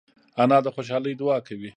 انا 0.41 0.57
د 0.65 0.67
خوشحالۍ 0.75 1.13
دعا 1.21 1.37
کوي 1.47 1.69